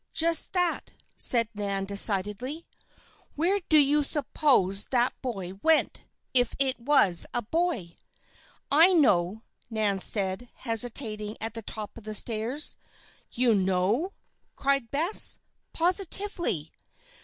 [0.13, 2.65] Just that," said Nan, decidedly.
[3.35, 6.01] "Where do you suppose that boy went
[6.33, 7.97] if it was a boy?"
[8.71, 12.77] "I know," Nan said, hesitating at the top of the stairs.
[13.29, 14.13] "You know?"
[14.55, 15.37] cried Bess.
[15.71, 16.71] "Positively!"